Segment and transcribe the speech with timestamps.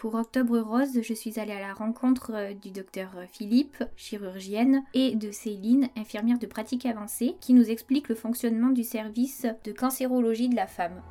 [0.00, 5.14] Pour Octobre Rose, je suis allée à la rencontre euh, du docteur Philippe, chirurgienne, et
[5.14, 10.48] de Céline, infirmière de pratique avancée, qui nous explique le fonctionnement du service de cancérologie
[10.48, 11.02] de la femme.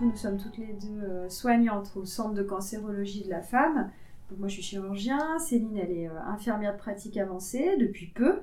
[0.00, 3.90] Nous sommes toutes les deux euh, soignantes au centre de cancérologie de la femme.
[4.38, 5.40] moi, je suis chirurgien.
[5.40, 8.38] Céline, elle est euh, infirmière de pratique avancée depuis peu,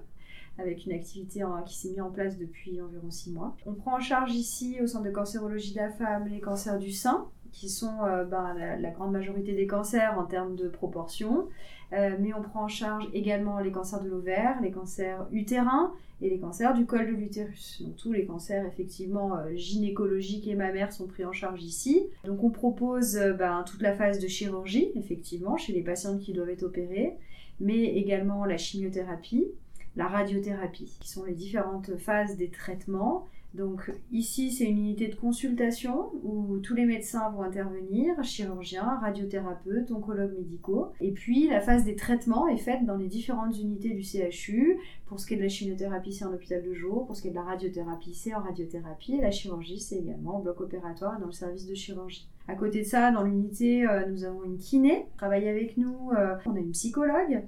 [0.57, 3.55] avec une activité qui s'est mise en place depuis environ six mois.
[3.65, 6.91] On prend en charge ici, au centre de cancérologie de la femme, les cancers du
[6.91, 11.47] sein, qui sont euh, ben, la, grande majorité des cancers en termes de proportion.
[11.91, 16.39] mais on prend en charge également les cancers de l'ovaire, les cancers utérins et les
[16.39, 17.81] cancers du col de l'utérus.
[17.81, 22.07] Donc tous les cancers effectivement euh, gynécologiques et mammaires sont pris en charge ici.
[22.25, 26.33] Donc on propose euh, ben, toute la phase de chirurgie effectivement chez les patientes qui
[26.33, 27.17] doivent être opérées,
[27.59, 29.47] mais également la chimiothérapie,
[29.95, 35.15] la radiothérapie, qui sont les différentes phases des traitements donc ici, c'est une unité de
[35.15, 40.93] consultation où tous les médecins vont intervenir, chirurgiens, radiothérapeutes, oncologues médicaux.
[41.01, 44.77] Et puis la phase des traitements est faite dans les différentes unités du CHU.
[45.05, 47.05] Pour ce qui est de la chimiothérapie, c'est en hôpital de jour.
[47.05, 49.15] Pour ce qui est de la radiothérapie, c'est en radiothérapie.
[49.15, 52.29] Et la chirurgie, c'est également au bloc opératoire dans le service de chirurgie.
[52.47, 56.11] À côté de ça, dans l'unité, euh, nous avons une kiné, qui travaille avec nous.
[56.17, 57.43] Euh, on a une psychologue.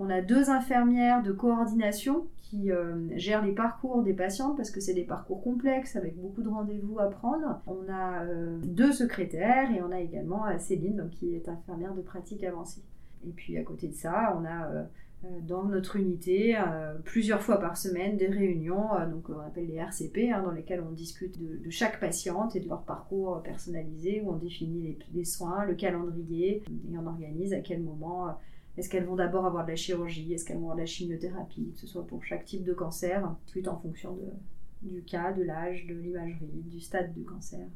[0.00, 4.80] On a deux infirmières de coordination qui euh, gèrent les parcours des patientes parce que
[4.80, 7.60] c'est des parcours complexes avec beaucoup de rendez-vous à prendre.
[7.66, 11.94] On a euh, deux secrétaires et on a également euh, Céline donc, qui est infirmière
[11.94, 12.80] de pratique avancée.
[13.26, 14.86] Et puis à côté de ça, on a
[15.42, 16.56] dans notre unité
[17.02, 20.92] plusieurs fois par semaine des réunions, donc on appelle les RCP, hein, dans lesquelles on
[20.92, 25.74] discute de, chaque patiente et de leur parcours personnalisé, où on définit les soins, le
[25.74, 28.38] calendrier, et on organise à quel moment
[28.78, 30.32] est-ce qu'elles vont d'abord avoir de la chirurgie?
[30.32, 31.72] Est-ce qu'elles vont avoir de la chimiothérapie?
[31.72, 34.16] Que ce soit pour chaque type de cancer, tout en fonction
[34.82, 37.66] du cas, de l'âge, de l'imagerie, du stade du cancer.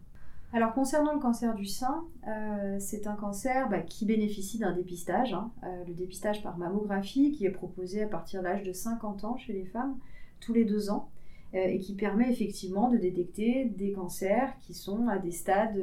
[0.55, 5.33] Alors concernant le cancer du sein, euh, c'est un cancer bah, qui bénéficie d'un dépistage,
[5.33, 5.51] hein.
[5.65, 9.37] euh, le dépistage par mammographie qui est proposé à partir de l'âge de 50 ans
[9.39, 9.97] chez les femmes,
[10.41, 11.09] tous les deux ans,
[11.55, 15.83] euh, et qui permet effectivement de détecter des cancers qui sont à des stades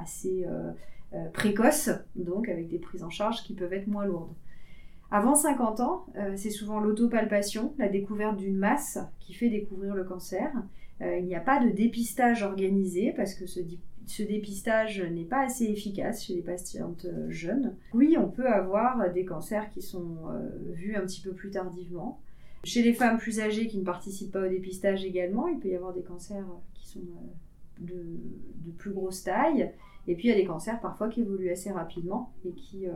[0.00, 0.46] assez
[1.32, 4.34] précoces, donc avec des prises en charge qui peuvent être moins lourdes.
[5.12, 10.04] Avant 50 ans, euh, c'est souvent l'autopalpation, la découverte d'une masse qui fait découvrir le
[10.04, 10.50] cancer.
[11.02, 13.60] Euh, il n'y a pas de dépistage organisé parce que ce,
[14.22, 17.76] dépistage n'est pas assez efficace chez les patientes jeunes.
[17.92, 20.16] Oui, on peut avoir des cancers qui sont
[20.70, 22.18] vus un petit peu plus tardivement.
[22.64, 25.76] Chez les femmes plus âgées qui ne participent pas au dépistage également, il peut y
[25.76, 27.00] avoir des cancers qui sont
[27.80, 29.70] de plus grosse taille
[30.08, 32.92] et puis il y a des cancers parfois qui évoluent assez rapidement et qui euh,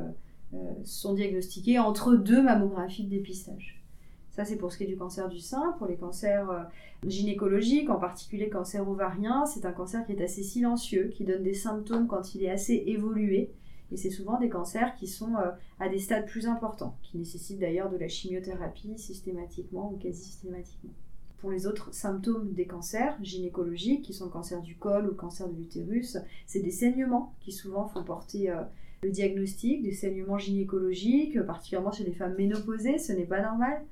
[0.55, 3.83] euh, sont diagnostiqués entre deux mammographies de dépistage.
[4.31, 5.75] Ça, c'est pour ce qui est du cancer du sein.
[5.78, 6.62] Pour les cancers euh,
[7.06, 11.43] gynécologiques, en particulier le cancer ovarien, c'est un cancer qui est assez silencieux, qui donne
[11.43, 13.50] des symptômes quand il est assez évolué.
[13.93, 15.34] Et c'est souvent des cancers qui sont
[15.78, 20.91] à des stades plus importants, qui nécessitent d'ailleurs de la chimiothérapie systématiquement ou quasi systématiquement
[21.39, 25.15] pour les autres symptômes des cancers gynécologiques, qui sont le cancer du col ou le
[25.15, 28.63] cancer de l'utérus, c'est des saignements qui souvent font porter euh,
[29.03, 33.85] le diagnostic, des saignements gynécologiques, particulièrement chez les femmes ménopausées, ce n'est pas normal,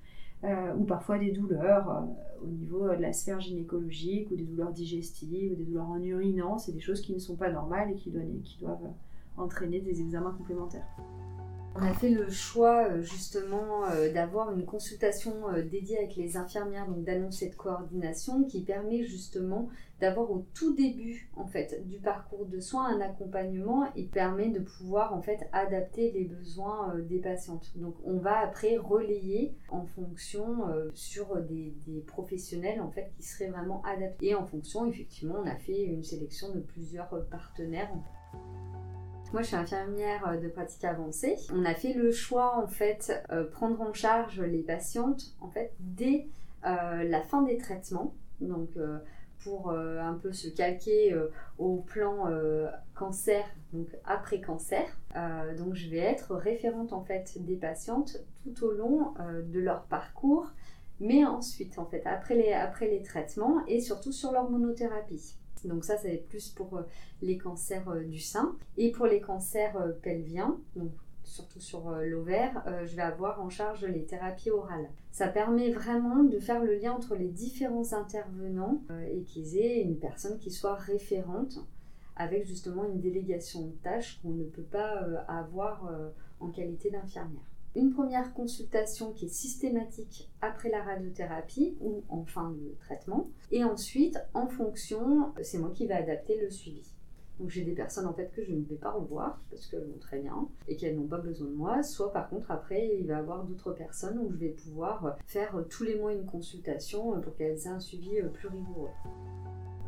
[0.45, 4.73] euh, ou parfois des douleurs euh, au niveau de la sphère gynécologique, ou des douleurs
[4.73, 7.95] digestives, ou des douleurs en urinant, c'est des choses qui ne sont pas normales et
[7.97, 8.11] qui
[8.61, 8.91] doivent
[9.37, 10.87] entraîner des examens complémentaires.
[11.77, 16.37] On a fait le choix euh, justement euh, d'avoir une consultation euh, dédiée avec les
[16.37, 19.69] infirmières, donc d'annoncer de coordination, qui permet justement
[20.01, 24.61] d'avoir au tout début en fait du parcours de soins un accompagnement et permet de
[24.61, 27.73] pouvoir en fait adapter les besoins des patientes.
[27.77, 33.51] Donc on va après relayer en fonction sur des, des, professionnels en fait qui seraient
[33.51, 34.29] vraiment adaptés.
[34.29, 37.91] Et en fonction effectivement on a fait une sélection de plusieurs partenaires.
[39.35, 41.35] Moi, je suis infirmière euh, de pratique avancée.
[41.53, 45.73] On a fait le choix, en fait, euh, prendre en charge les patientes, en fait,
[45.81, 46.29] dès
[46.65, 48.15] euh, la fin des traitements.
[48.41, 48.71] Donc,
[49.43, 51.17] pour un peu se calquer
[51.59, 52.29] au plan
[52.95, 54.85] cancer, donc après cancer.
[55.57, 59.15] donc, je vais être référente, en fait, des patientes tout au long
[59.47, 60.53] de leur parcours
[61.01, 64.31] mais ensuite, en fait, après les, après les traitements et surtout sur
[65.65, 66.83] Donc ça, c'est plus pour euh,
[67.23, 68.57] les cancers euh, du sein.
[68.77, 73.83] Et pour les cancers euh, pelviens, donc surtout sur l'ovaire, je vais avoir en charge
[73.87, 74.91] les thérapies orales.
[75.11, 79.99] Ça permet vraiment de faire le lien entre les différents intervenants et qu'ils aient une
[79.99, 81.61] personne qui soit référente
[82.15, 85.91] avec justement une délégation de tâches qu'on ne peut pas avoir
[86.41, 87.54] en qualité d'infirmière.
[87.75, 93.31] Une première consultation qui est systématique après la radiothérapie ou en fin de traitement.
[93.51, 96.95] Et ensuite, en fonction, c'est moi qui vais adapter le suivi.
[97.41, 99.99] Donc j'ai des personnes en fait que je ne vais pas revoir parce qu'elles vont
[99.99, 101.83] très bien et qu'elles n'ont pas besoin de moi.
[101.83, 105.65] Soit par contre après il va y avoir d'autres personnes où je vais pouvoir faire
[105.69, 108.91] tous les mois une consultation pour qu'elles aient un suivi plus rigoureux.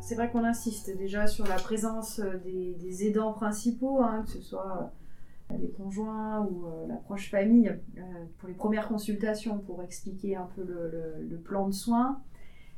[0.01, 4.93] C'est vrai qu'on insiste déjà sur la présence des, aidants principaux, hein, que ce soit
[5.55, 8.03] les conjoints ou euh, la proche famille euh,
[8.39, 12.21] pour les premières consultations pour expliquer un peu le, plan de soins.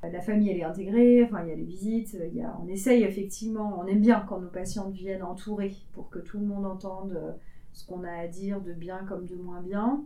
[0.04, 2.16] Euh, la famille elle est intégrée, enfin il y a les visites,
[2.62, 6.46] on essaye effectivement, on aime bien quand nos patientes viennent entourées pour que tout le
[6.46, 7.36] monde entende
[7.72, 10.04] ce qu'on a à dire de bien comme de moins bien.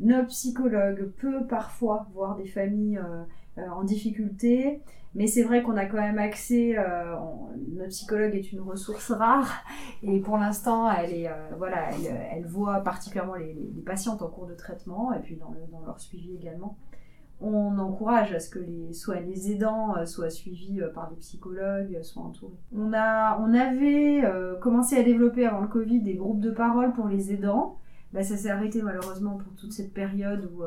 [0.00, 3.00] Notre psychologue peut parfois voir des familles
[3.56, 4.80] en difficulté
[5.14, 7.16] mais c'est vrai qu'on a quand même accès, euh,
[7.72, 9.64] notre psychologue est une ressource rare
[10.02, 11.90] et pour l'instant elle, euh, voilà,
[12.32, 15.52] elle, voit particulièrement les, patientes en cours de traitement et puis dans,
[15.84, 16.76] leur suivi également.
[17.40, 22.00] On encourage à ce que les, soit les aidants euh, soient suivis par des psychologues,
[22.02, 22.58] soient entourés.
[22.76, 24.22] On, a, on avait
[24.60, 27.78] commencé à développer avant le Covid des groupes de parole pour les aidants.
[28.12, 30.62] Bah, ça s'est arrêté malheureusement pour toute cette période où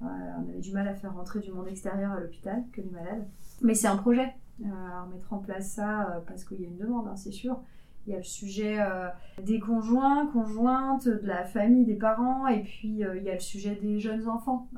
[0.00, 3.26] on avait du mal à faire rentrer du monde extérieur à l'hôpital que les malades.
[3.62, 4.34] Mais c'est un projet.
[4.64, 7.30] Euh, à mettre en place ça euh, parce qu'il y a une demande, hein, c'est
[7.30, 7.60] sûr.
[8.06, 9.08] Il y a le sujet euh,
[9.42, 13.74] des conjoints, conjointes, de la famille, des parents, et puis il y a le sujet
[13.74, 14.68] des jeunes enfants.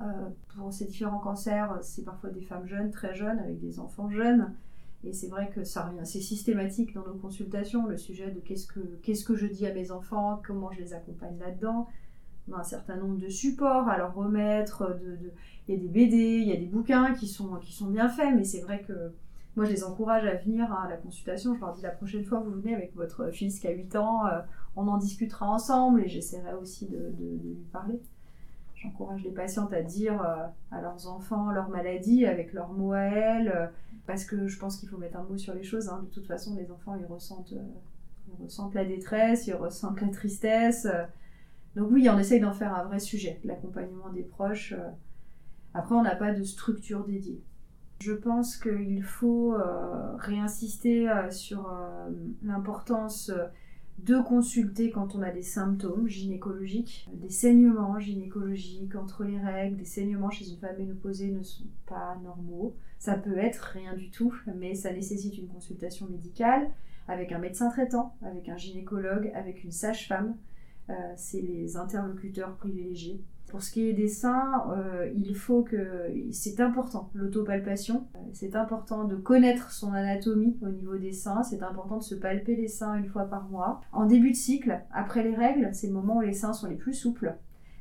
[0.57, 4.55] pour ces différents cancers, c'est parfois des femmes jeunes, très jeunes, avec des enfants jeunes.
[5.05, 8.67] Et c'est vrai que ça revient, c'est systématique dans nos consultations, le sujet de qu'est-ce
[8.67, 11.87] que, qu'est-ce que je dis à mes enfants, comment je les accompagne là-dedans.
[12.57, 15.33] Un certain nombre de supports à leur remettre, de
[15.69, 18.09] il y a des BD, il y a des bouquins qui sont, qui sont bien
[18.09, 19.13] faits, mais c'est vrai que
[19.55, 21.55] moi je les encourage à venir à la consultation.
[21.55, 24.27] Je leur dis la prochaine fois vous venez avec votre fils qui a 8 ans,
[24.27, 24.41] euh,
[24.77, 28.01] on en discutera ensemble et j'essaierai aussi de, lui parler.
[28.77, 33.01] J'encourage les patientes à dire euh, à leurs enfants leur maladie avec leurs mots à
[33.01, 33.67] elles, euh,
[34.07, 35.89] parce que je pense qu'il faut mettre un mot sur les choses.
[35.89, 36.07] Hein.
[36.09, 40.87] De toute façon, les enfants ils ressentent, ils ressentent la détresse, ils ressentent la tristesse.
[41.79, 44.75] Donc oui, on essaye d'en faire un vrai sujet, l'accompagnement des proches.
[45.75, 47.41] Après, on n'a pas de structure dédiée.
[48.01, 52.09] Je pense qu'il faut euh, réinsister euh, sur euh,
[52.43, 53.33] l'importance
[53.99, 59.85] de consulter quand on a des symptômes gynécologiques, des saignements gynécologiques entre les règles, des
[59.85, 62.77] saignements chez une femme ménopausée ne sont pas normaux.
[63.01, 66.71] Ça peut être rien du tout, mais ça nécessite une consultation médicale
[67.09, 70.37] avec un médecin traitant, avec un gynécologue, avec une sage-femme.
[71.17, 76.61] C'est les interlocuteurs privilégiés pour ce qui est des seins, euh, il faut que c'est
[76.61, 78.07] important l'autopalpation.
[78.15, 81.43] Euh, c'est important de connaître son anatomie au niveau des seins.
[81.43, 83.81] C'est important de se palper les seins une fois par mois.
[83.93, 86.77] En début de cycle, après les règles, c'est le moment où les seins sont les
[86.77, 87.37] plus souples.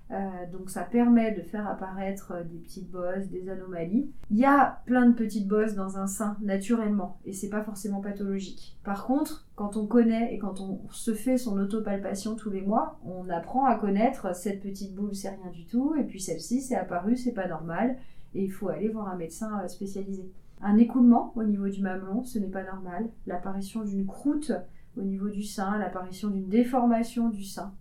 [0.10, 0.16] Euh,
[0.54, 4.10] donc ça permet de faire apparaître euh, des petites bosses, des anomalies.
[4.32, 8.00] Il y a plein de petites bosses dans un sein naturellement et c'est pas forcément
[8.00, 8.78] pathologique.
[8.86, 13.00] Par contre, quand on connaît et quand on se fait son autopalpation tous les mois,
[13.06, 16.78] on apprend à connaître cette petite boule c'est rien du tout et puis celle-ci c'est
[16.78, 17.98] apparu, c'est pas normal
[18.34, 20.32] et il faut aller voir un médecin euh, spécialisé.
[20.62, 23.10] Un écoulement au niveau du mamelon, ce n'est pas normal.
[23.26, 24.54] L'apparition d'une croûte
[24.98, 27.74] au niveau du sein, l'apparition d'une déformation du sein,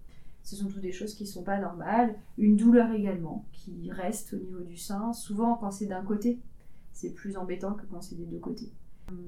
[0.46, 2.14] ce sont toutes des choses qui ne sont pas normales.
[2.38, 6.38] Une douleur également, qui reste au niveau du sein, souvent quand c'est d'un côté.
[6.93, 8.70] C'est plus embêtant que quand c'est des deux côtés.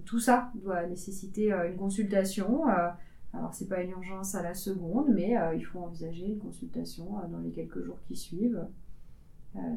[0.04, 2.68] Tout ça doit nécessiter euh, une consultation.
[2.68, 2.90] Euh,
[3.32, 7.20] alors c'est pas une urgence à la seconde, mais euh, il faut envisager une consultation
[7.28, 8.64] dans les quelques jours qui suivent.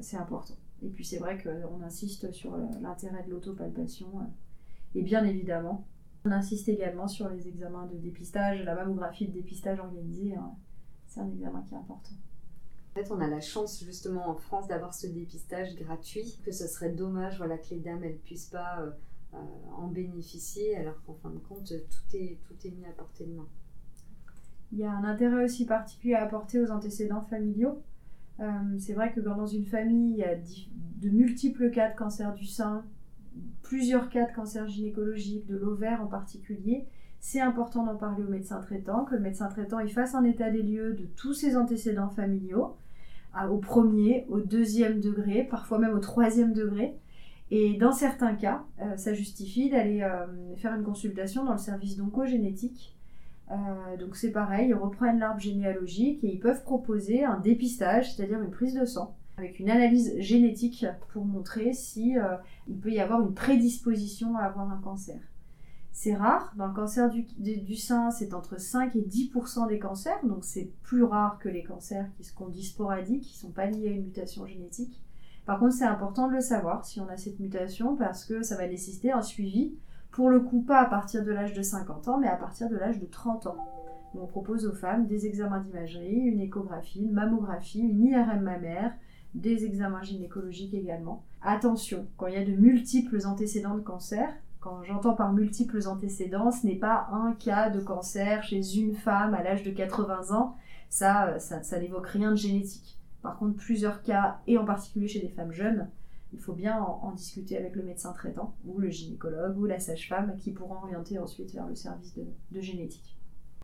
[0.01, 0.57] c'est important.
[0.83, 4.12] Et puis c'est vrai qu'on insiste sur l'intérêt de l'autopalpation.
[4.93, 5.88] et bien évidemment,
[6.24, 10.36] on insiste également sur les examens de dépistage, la mammographie de dépistage organisée.
[10.36, 10.51] Hein
[11.12, 12.15] c'est un examen qui est important.
[12.91, 16.68] En fait, on a la chance justement en France d'avoir ce dépistage gratuit, que ce
[16.68, 18.91] serait dommage voilà, que les dames ne puissent pas euh,
[19.34, 19.38] euh,
[19.77, 23.34] en bénéficier, alors qu'en fin de compte, tout est, tout est mis à portée de
[23.34, 23.48] main.
[24.72, 27.82] Il y a un intérêt aussi particulier à apporter aux antécédents familiaux.
[28.39, 32.34] Euh, c'est vrai que dans une famille, il y a de multiples cas de cancer
[32.34, 32.86] du sein,
[33.63, 36.88] plusieurs cas de cancer gynécologique, de l'ovaire en particulier
[37.21, 40.49] c'est important d'en parler au médecin traitant, que le médecin traitant il fasse un état
[40.49, 42.75] des lieux de tous ses antécédents familiaux,
[43.49, 46.97] au premier, au deuxième degré, parfois même au troisième degré.
[47.49, 51.95] Et dans certains cas, euh, ça justifie d'aller euh, faire une consultation dans le service
[51.95, 52.97] d'oncogénétique.
[53.51, 58.41] Euh, donc c'est pareil, ils reprennent l'arbre généalogique et ils peuvent proposer un dépistage, c'est-à-dire
[58.41, 62.15] une prise de sang, avec une analyse génétique pour montrer si
[62.81, 65.19] peut y avoir une prédisposition à avoir un cancer.
[65.91, 66.53] C'est rare.
[66.57, 71.03] Dans le cancer du, sein, c'est entre 5 et 10% des cancers, donc c'est plus
[71.03, 74.05] rare que les cancers qui qu'on dit sporadiques, qui ne sont pas liés à une
[74.05, 75.01] mutation génétique.
[75.45, 78.55] Par contre, c'est important de le savoir si on a cette mutation parce que ça
[78.55, 79.75] va nécessiter un suivi,
[80.12, 82.77] pour le coup pas à partir de l'âge de 50 ans, mais à partir de
[82.77, 83.57] l'âge de 30 ans.
[84.13, 88.93] On propose aux femmes des examens d'imagerie, une échographie, une mammographie, une IRM mammaire,
[89.33, 91.24] des examens gynécologiques également.
[91.41, 94.29] Attention, quand il y a de multiples antécédents de cancer,
[94.62, 99.34] quand j'entends par multiples antécédents, ce n'est pas un cas de cancer chez une femme
[99.34, 100.56] à l'âge de 80 ans,
[100.89, 103.00] ça, ça, n'évoque rien de génétique.
[103.24, 105.89] Par contre, plusieurs cas, et en particulier chez des femmes jeunes,
[106.32, 110.38] il faut bien en, discuter avec le médecin traitant, ou le gynécologue, ou la sage-femme,
[110.38, 112.13] qui pourront orienter ensuite vers le service
[112.51, 113.18] de génétique.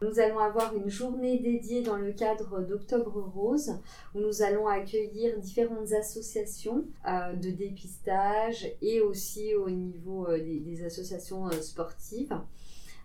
[0.04, 3.80] Nous allons avoir une journée dédiée dans le cadre d'Octobre Rose
[4.14, 10.84] où nous allons accueillir différentes associations euh, de dépistage et aussi au niveau euh, des,
[10.84, 12.40] associations euh, sportives.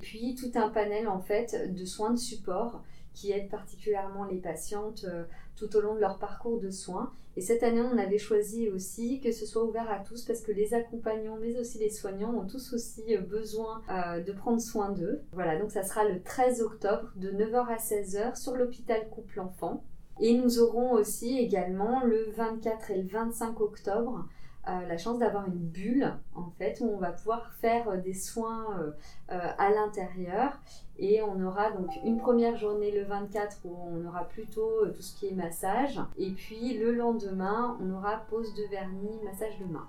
[0.01, 2.83] Puis tout un panel en fait de soins de support
[3.15, 5.07] qui aident particulièrement les patientes
[5.57, 7.13] tout au long de leur parcours de soins.
[7.37, 10.53] Et cette année, on avait choisi aussi que ce soit ouvert à tous parce que
[10.53, 14.91] les accompagnants, mais aussi les soignants, ont tous aussi euh, besoin euh, de prendre soin
[14.91, 15.23] d'eux.
[15.33, 19.83] Voilà, donc ça sera le 13 octobre de 9h à 16h sur l'hôpital Couple Enfant.
[20.21, 24.27] Et nous aurons aussi également le 24 et le 25 octobre
[24.69, 28.15] euh, la chance d'avoir une bulle en fait où on va pouvoir faire euh, des
[28.15, 30.53] soins euh, à l'intérieur
[31.01, 35.19] et on aura donc une première journée le 24 où on aura plutôt tout ce
[35.19, 39.89] qui est massage et puis le lendemain on aura pose de vernis, massage de main.